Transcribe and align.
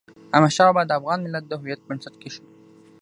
احمد 0.33 0.51
شاه 0.55 0.67
بابا 0.69 0.83
د 0.85 0.91
افغان 0.99 1.19
ملت 1.25 1.43
د 1.47 1.53
هویت 1.59 1.81
بنسټ 1.87 2.13
کېښود. 2.21 2.49